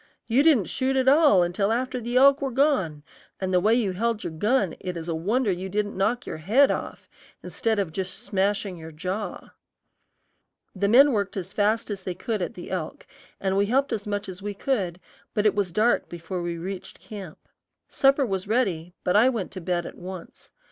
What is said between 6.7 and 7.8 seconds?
off, instead